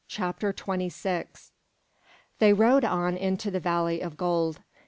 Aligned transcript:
CHAPTER 0.07 0.51
XXVI 0.51 1.27
They 2.39 2.53
rode 2.53 2.83
on 2.83 3.15
into 3.15 3.51
the 3.51 3.59
Valley 3.59 4.01
of 4.01 4.17
Gold. 4.17 4.61